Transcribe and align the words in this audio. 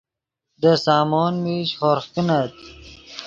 دے 0.61 0.71
سامون 0.85 1.33
میش 1.43 1.69
ہورغ 1.79 2.05
کینت 2.13 2.55